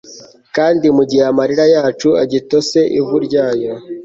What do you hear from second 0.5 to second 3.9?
kandi, mugihe amarira yacu agitose ivu ryayo